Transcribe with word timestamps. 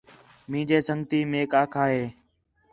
مینجے 0.49 0.79
سنڳتی 0.87 1.19
میک 1.31 1.51
آکھا 1.61 1.83
ہِے 1.93 2.03